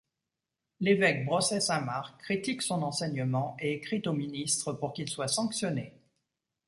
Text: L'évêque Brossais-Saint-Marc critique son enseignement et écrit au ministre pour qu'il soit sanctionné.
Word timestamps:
L'évêque 0.79 1.25
Brossais-Saint-Marc 1.27 2.21
critique 2.21 2.63
son 2.63 2.81
enseignement 2.81 3.55
et 3.59 3.73
écrit 3.73 4.01
au 4.07 4.13
ministre 4.13 4.73
pour 4.73 4.93
qu'il 4.93 5.07
soit 5.07 5.27
sanctionné. 5.27 5.93